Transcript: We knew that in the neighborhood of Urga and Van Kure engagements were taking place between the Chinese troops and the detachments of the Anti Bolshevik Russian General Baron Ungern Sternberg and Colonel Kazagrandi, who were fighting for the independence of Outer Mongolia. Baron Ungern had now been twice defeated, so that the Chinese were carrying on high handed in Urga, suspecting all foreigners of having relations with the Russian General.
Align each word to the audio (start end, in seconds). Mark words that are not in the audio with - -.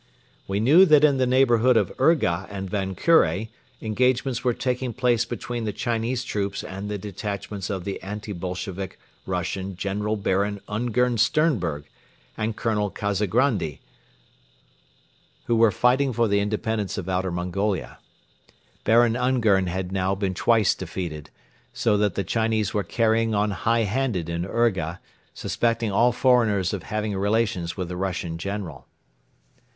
We 0.47 0.59
knew 0.59 0.83
that 0.87 1.03
in 1.03 1.17
the 1.17 1.27
neighborhood 1.27 1.77
of 1.77 1.93
Urga 1.99 2.47
and 2.49 2.67
Van 2.67 2.95
Kure 2.95 3.49
engagements 3.83 4.43
were 4.43 4.55
taking 4.55 4.93
place 4.93 5.25
between 5.25 5.65
the 5.65 5.71
Chinese 5.71 6.23
troops 6.23 6.63
and 6.63 6.89
the 6.89 6.97
detachments 6.97 7.69
of 7.69 7.83
the 7.83 8.01
Anti 8.01 8.33
Bolshevik 8.33 8.97
Russian 9.27 9.75
General 9.75 10.15
Baron 10.15 10.59
Ungern 10.67 11.19
Sternberg 11.19 11.85
and 12.35 12.55
Colonel 12.55 12.89
Kazagrandi, 12.89 13.77
who 15.45 15.55
were 15.55 15.69
fighting 15.69 16.13
for 16.13 16.27
the 16.27 16.39
independence 16.39 16.97
of 16.97 17.07
Outer 17.07 17.29
Mongolia. 17.29 17.99
Baron 18.83 19.15
Ungern 19.15 19.67
had 19.67 19.91
now 19.91 20.15
been 20.15 20.33
twice 20.33 20.73
defeated, 20.73 21.29
so 21.73 21.95
that 21.97 22.15
the 22.15 22.23
Chinese 22.23 22.73
were 22.73 22.81
carrying 22.83 23.35
on 23.35 23.51
high 23.51 23.83
handed 23.83 24.29
in 24.29 24.47
Urga, 24.47 24.99
suspecting 25.35 25.91
all 25.91 26.11
foreigners 26.11 26.73
of 26.73 26.81
having 26.81 27.15
relations 27.15 27.77
with 27.77 27.87
the 27.89 27.95
Russian 27.95 28.39
General. 28.39 28.87